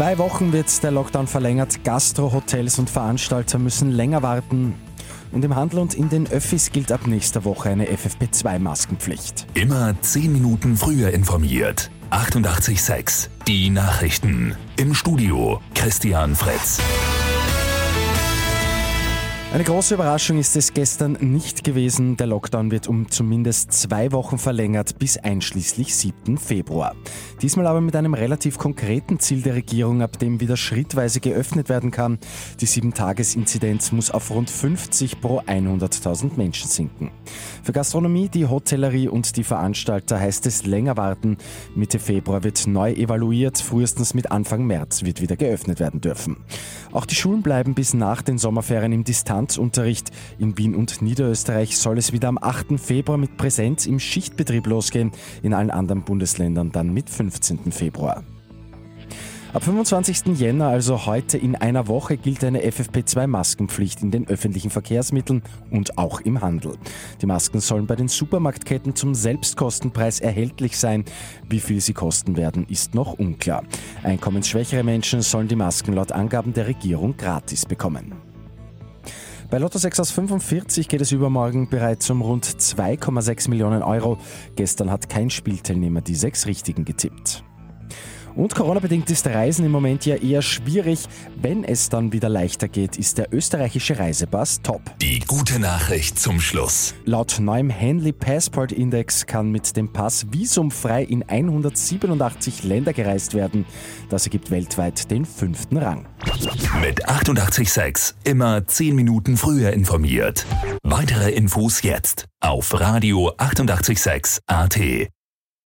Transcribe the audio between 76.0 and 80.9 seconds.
Angaben der Regierung gratis bekommen. Bei Lotto 6 aus 45